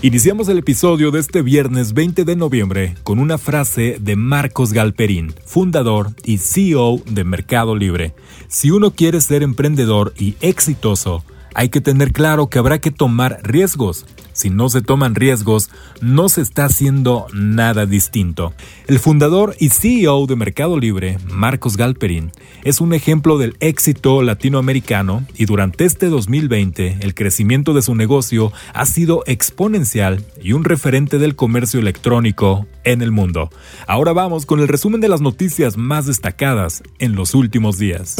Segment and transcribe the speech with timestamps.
[0.00, 5.34] Iniciamos el episodio de este viernes 20 de noviembre con una frase de Marcos Galperín,
[5.44, 8.14] fundador y CEO de Mercado Libre.
[8.46, 13.40] Si uno quiere ser emprendedor y exitoso, hay que tener claro que habrá que tomar
[13.42, 14.06] riesgos
[14.38, 15.68] si no se toman riesgos,
[16.00, 18.54] no se está haciendo nada distinto.
[18.86, 22.30] El fundador y CEO de Mercado Libre, Marcos Galperín,
[22.62, 28.52] es un ejemplo del éxito latinoamericano y durante este 2020 el crecimiento de su negocio
[28.74, 33.50] ha sido exponencial y un referente del comercio electrónico en el mundo.
[33.88, 38.14] Ahora vamos con el resumen de las noticias más destacadas en los últimos días.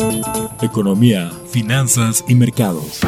[0.60, 3.02] Economía, finanzas y mercados.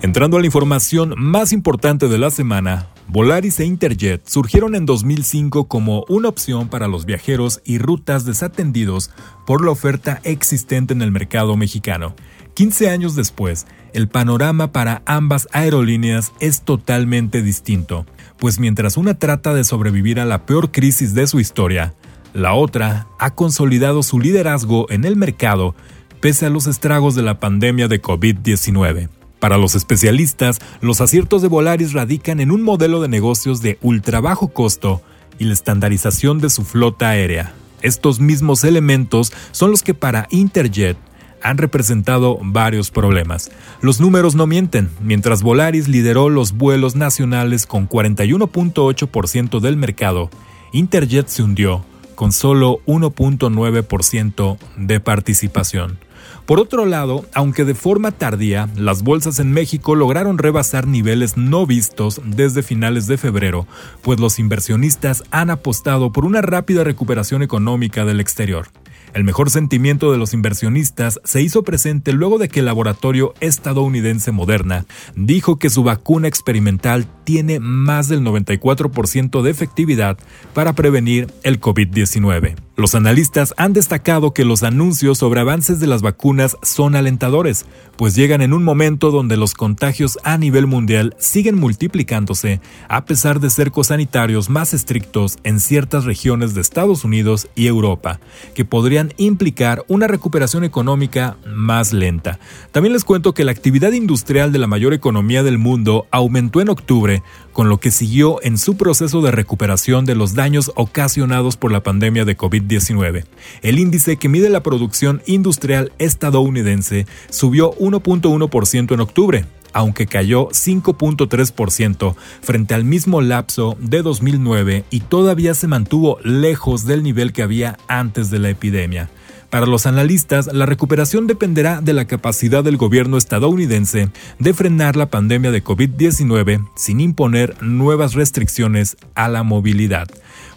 [0.00, 5.66] Entrando a la información más importante de la semana, Volaris e Interjet surgieron en 2005
[5.66, 9.10] como una opción para los viajeros y rutas desatendidos
[9.44, 12.14] por la oferta existente en el mercado mexicano.
[12.54, 18.06] 15 años después, el panorama para ambas aerolíneas es totalmente distinto,
[18.38, 21.94] pues mientras una trata de sobrevivir a la peor crisis de su historia,
[22.34, 25.74] la otra ha consolidado su liderazgo en el mercado
[26.20, 29.17] pese a los estragos de la pandemia de COVID-19.
[29.38, 34.20] Para los especialistas, los aciertos de Volaris radican en un modelo de negocios de ultra
[34.20, 35.00] bajo costo
[35.38, 37.54] y la estandarización de su flota aérea.
[37.80, 40.96] Estos mismos elementos son los que para Interjet
[41.40, 43.50] han representado varios problemas.
[43.80, 50.30] Los números no mienten, mientras Volaris lideró los vuelos nacionales con 41.8% del mercado,
[50.72, 51.84] Interjet se hundió
[52.18, 56.00] con solo 1.9% de participación.
[56.46, 61.64] Por otro lado, aunque de forma tardía, las bolsas en México lograron rebasar niveles no
[61.64, 63.68] vistos desde finales de febrero,
[64.02, 68.66] pues los inversionistas han apostado por una rápida recuperación económica del exterior.
[69.14, 74.32] El mejor sentimiento de los inversionistas se hizo presente luego de que el laboratorio estadounidense
[74.32, 74.86] Moderna
[75.16, 80.18] dijo que su vacuna experimental tiene más del 94% de efectividad
[80.54, 82.67] para prevenir el COVID-19.
[82.78, 87.66] Los analistas han destacado que los anuncios sobre avances de las vacunas son alentadores,
[87.96, 93.40] pues llegan en un momento donde los contagios a nivel mundial siguen multiplicándose a pesar
[93.40, 98.20] de cercos sanitarios más estrictos en ciertas regiones de Estados Unidos y Europa,
[98.54, 102.38] que podrían implicar una recuperación económica más lenta.
[102.70, 106.68] También les cuento que la actividad industrial de la mayor economía del mundo aumentó en
[106.68, 107.24] octubre,
[107.58, 111.82] con lo que siguió en su proceso de recuperación de los daños ocasionados por la
[111.82, 113.24] pandemia de COVID-19.
[113.62, 122.14] El índice que mide la producción industrial estadounidense subió 1.1% en octubre, aunque cayó 5.3%
[122.42, 127.76] frente al mismo lapso de 2009 y todavía se mantuvo lejos del nivel que había
[127.88, 129.10] antes de la epidemia.
[129.50, 135.06] Para los analistas, la recuperación dependerá de la capacidad del gobierno estadounidense de frenar la
[135.06, 140.08] pandemia de COVID-19 sin imponer nuevas restricciones a la movilidad.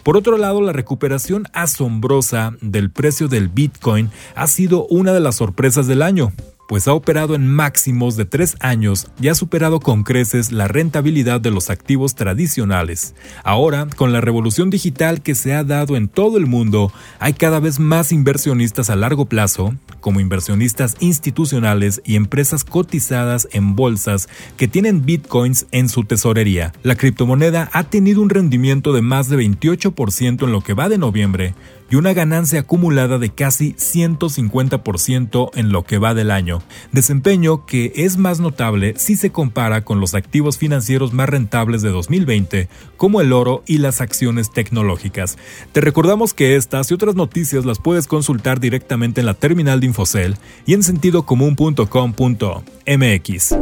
[0.02, 5.36] Por otro lado, la recuperación asombrosa del precio del Bitcoin ha sido una de las
[5.36, 6.32] sorpresas del año,
[6.72, 11.38] pues ha operado en máximos de tres años y ha superado con creces la rentabilidad
[11.38, 13.14] de los activos tradicionales.
[13.44, 17.60] Ahora, con la revolución digital que se ha dado en todo el mundo, hay cada
[17.60, 24.66] vez más inversionistas a largo plazo, como inversionistas institucionales y empresas cotizadas en bolsas que
[24.66, 26.72] tienen bitcoins en su tesorería.
[26.82, 30.96] La criptomoneda ha tenido un rendimiento de más de 28% en lo que va de
[30.96, 31.54] noviembre,
[31.92, 36.61] y una ganancia acumulada de casi 150% en lo que va del año,
[36.92, 41.90] desempeño que es más notable si se compara con los activos financieros más rentables de
[41.90, 45.38] 2020, como el oro y las acciones tecnológicas.
[45.72, 49.86] Te recordamos que estas y otras noticias las puedes consultar directamente en la terminal de
[49.86, 53.56] Infocel y en sentidocomún.com.mx.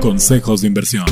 [0.00, 1.06] Consejos de inversión.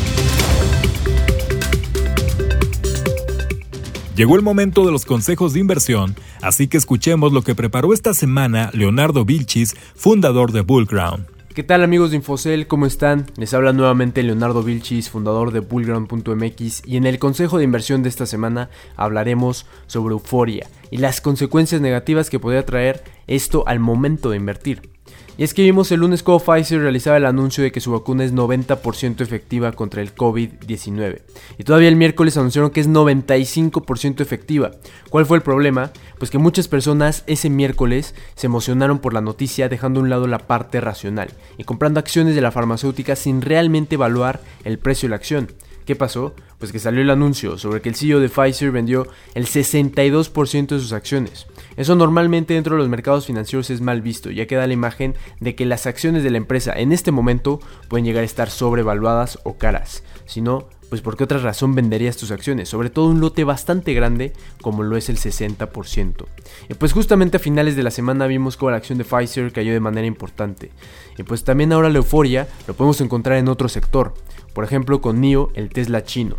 [4.17, 8.15] Llegó el momento de los consejos de inversión, así que escuchemos lo que preparó esta
[8.15, 11.27] semana Leonardo Vilchis, fundador de Bullground.
[11.55, 12.67] ¿Qué tal amigos de Infocel?
[12.67, 13.27] ¿Cómo están?
[13.37, 18.09] Les habla nuevamente Leonardo Vilchis, fundador de Bullground.mx y en el consejo de inversión de
[18.09, 24.31] esta semana hablaremos sobre euforia y las consecuencias negativas que podría traer esto al momento
[24.31, 24.96] de invertir.
[25.39, 28.25] Y es que vimos el lunes cómo Pfizer realizaba el anuncio de que su vacuna
[28.25, 31.21] es 90% efectiva contra el COVID-19.
[31.59, 34.71] Y todavía el miércoles anunciaron que es 95% efectiva.
[35.11, 35.91] ¿Cuál fue el problema?
[36.19, 40.27] Pues que muchas personas ese miércoles se emocionaron por la noticia dejando a un lado
[40.27, 41.29] la parte racional
[41.59, 45.49] y comprando acciones de la farmacéutica sin realmente evaluar el precio de la acción.
[45.87, 46.35] ¿Qué pasó?
[46.59, 50.81] Pues que salió el anuncio sobre que el CEO de Pfizer vendió el 62% de
[50.81, 51.47] sus acciones.
[51.77, 55.15] Eso normalmente dentro de los mercados financieros es mal visto, ya que da la imagen
[55.39, 59.39] de que las acciones de la empresa en este momento pueden llegar a estar sobrevaluadas
[59.45, 60.03] o caras.
[60.25, 62.69] Si no, pues ¿por qué otra razón venderías tus acciones?
[62.69, 66.27] Sobre todo un lote bastante grande como lo es el 60%.
[66.69, 69.73] Y pues justamente a finales de la semana vimos cómo la acción de Pfizer cayó
[69.73, 70.71] de manera importante.
[71.19, 74.15] Y pues también ahora la euforia lo podemos encontrar en otro sector
[74.57, 76.37] por ejemplo con NIO, el Tesla chino.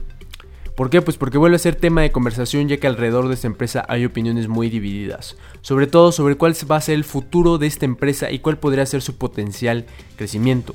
[0.76, 1.04] ¿Por qué?
[1.04, 4.06] Pues porque vuelve a ser tema de conversación ya que alrededor de esta empresa hay
[4.06, 8.32] opiniones muy divididas, sobre todo sobre cuál va a ser el futuro de esta empresa
[8.32, 9.86] y cuál podría ser su potencial
[10.16, 10.74] crecimiento.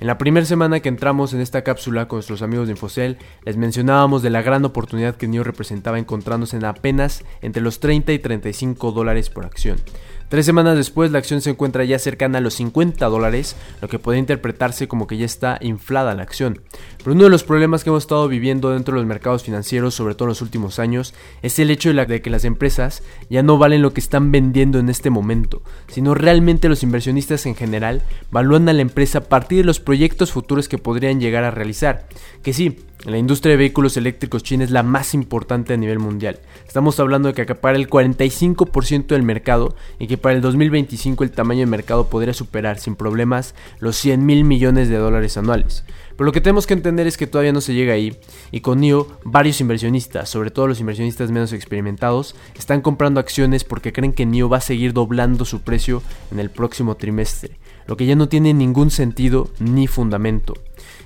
[0.00, 3.56] En la primera semana que entramos en esta cápsula con nuestros amigos de Infocel, les
[3.56, 8.18] mencionábamos de la gran oportunidad que NIO representaba encontrándose en apenas entre los 30 y
[8.18, 9.78] 35 dólares por acción.
[10.28, 13.98] Tres semanas después la acción se encuentra ya cercana a los 50 dólares, lo que
[13.98, 16.60] puede interpretarse como que ya está inflada la acción.
[16.98, 20.14] Pero uno de los problemas que hemos estado viviendo dentro de los mercados financieros, sobre
[20.14, 23.82] todo en los últimos años, es el hecho de, que las empresas ya no valen
[23.82, 28.72] lo que están vendiendo en este momento, sino realmente los inversionistas en general valúan a
[28.72, 32.06] la empresa a partir de los proyectos futuros que podrían llegar a realizar.
[32.42, 36.38] Que sí, la industria de vehículos eléctricos china es la más importante a nivel mundial.
[36.66, 41.30] Estamos hablando de que acapara el 45% del mercado y que para el 2025 el
[41.30, 45.84] tamaño de mercado podría superar sin problemas los 100 mil millones de dólares anuales.
[46.16, 48.16] Pero lo que tenemos que entender es que todavía no se llega ahí
[48.52, 53.92] y con NIO varios inversionistas, sobre todo los inversionistas menos experimentados, están comprando acciones porque
[53.92, 58.06] creen que NIO va a seguir doblando su precio en el próximo trimestre, lo que
[58.06, 60.54] ya no tiene ningún sentido ni fundamento.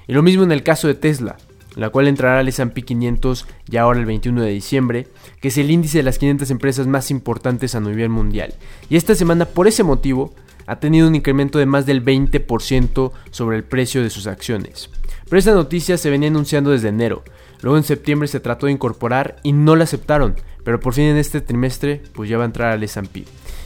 [0.06, 1.36] Y lo mismo en el caso de Tesla
[1.76, 5.08] la cual entrará al S&P 500 ya ahora el 21 de diciembre,
[5.40, 8.54] que es el índice de las 500 empresas más importantes a nivel mundial.
[8.88, 10.34] Y esta semana, por ese motivo,
[10.66, 14.90] ha tenido un incremento de más del 20% sobre el precio de sus acciones.
[15.24, 17.22] Pero esta noticia se venía anunciando desde enero.
[17.62, 21.16] Luego en septiembre se trató de incorporar y no la aceptaron, pero por fin en
[21.16, 23.24] este trimestre pues ya va a entrar al S&P.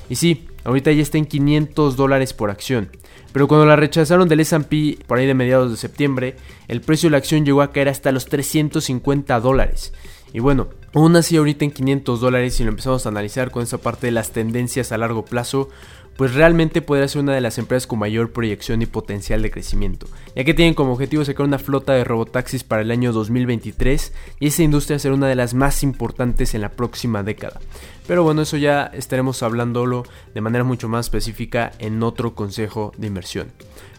[0.09, 2.91] Y sí, ahorita ya está en 500 dólares por acción.
[3.33, 6.37] Pero cuando la rechazaron del S&P por ahí de mediados de septiembre,
[6.69, 9.93] el precio de la acción llegó a caer hasta los 350 dólares.
[10.35, 13.79] Y bueno, aún así ahorita en 500 dólares si lo empezamos a analizar con esa
[13.79, 15.69] parte de las tendencias a largo plazo,
[16.17, 20.07] pues realmente podría ser una de las empresas con mayor proyección y potencial de crecimiento,
[20.37, 24.47] ya que tienen como objetivo sacar una flota de robotaxis para el año 2023 y
[24.49, 27.61] esa industria será una de las más importantes en la próxima década.
[28.07, 30.05] Pero bueno, eso ya estaremos hablándolo
[30.35, 33.49] de manera mucho más específica en otro consejo de inversión.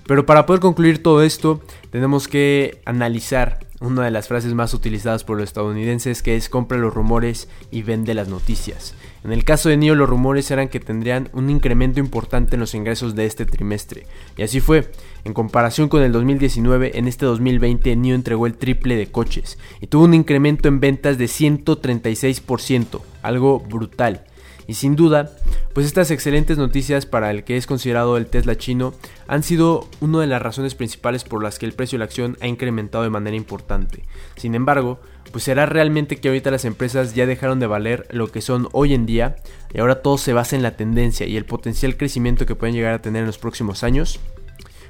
[0.05, 5.23] Pero para poder concluir todo esto, tenemos que analizar una de las frases más utilizadas
[5.23, 8.95] por los estadounidenses que es compra los rumores y vende las noticias.
[9.25, 12.73] En el caso de NIO los rumores eran que tendrían un incremento importante en los
[12.75, 14.07] ingresos de este trimestre.
[14.37, 14.89] Y así fue.
[15.25, 19.87] En comparación con el 2019, en este 2020 NIO entregó el triple de coches y
[19.87, 24.23] tuvo un incremento en ventas de 136%, algo brutal.
[24.65, 25.35] Y sin duda,
[25.73, 28.93] pues estas excelentes noticias para el que es considerado el Tesla chino
[29.27, 32.37] han sido una de las razones principales por las que el precio de la acción
[32.41, 34.03] ha incrementado de manera importante.
[34.35, 34.99] Sin embargo,
[35.31, 38.93] pues será realmente que ahorita las empresas ya dejaron de valer lo que son hoy
[38.93, 39.37] en día
[39.73, 42.93] y ahora todo se basa en la tendencia y el potencial crecimiento que pueden llegar
[42.93, 44.19] a tener en los próximos años.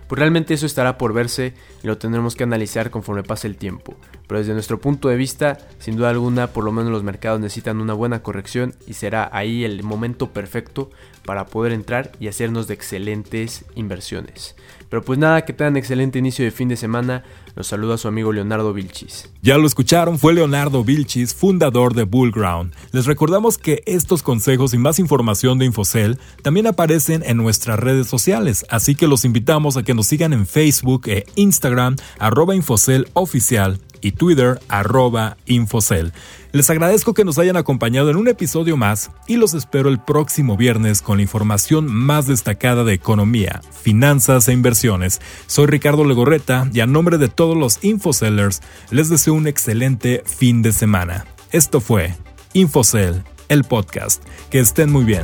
[0.07, 3.95] Pues realmente eso estará por verse y lo tendremos que analizar conforme pase el tiempo.
[4.27, 7.81] Pero desde nuestro punto de vista, sin duda alguna, por lo menos los mercados necesitan
[7.81, 10.89] una buena corrección y será ahí el momento perfecto
[11.25, 14.55] para poder entrar y hacernos de excelentes inversiones.
[14.93, 17.23] Pero pues nada, que tengan excelente inicio de fin de semana.
[17.55, 19.27] Los saluda su amigo Leonardo Vilchis.
[19.41, 22.73] Ya lo escucharon, fue Leonardo Vilchis, fundador de Bullground.
[22.91, 28.05] Les recordamos que estos consejos y más información de Infocel también aparecen en nuestras redes
[28.05, 33.07] sociales, así que los invitamos a que nos sigan en Facebook e Instagram, arroba Infocel
[33.13, 36.13] oficial y Twitter arroba Infocel.
[36.51, 40.55] Les agradezco que nos hayan acompañado en un episodio más y los espero el próximo
[40.55, 45.21] viernes con la información más destacada de economía, finanzas e inversiones.
[45.47, 50.61] Soy Ricardo Legorreta y a nombre de todos los Infocellers les deseo un excelente fin
[50.61, 51.25] de semana.
[51.51, 52.13] Esto fue
[52.53, 54.23] Infocel, el podcast.
[54.51, 55.23] Que estén muy bien.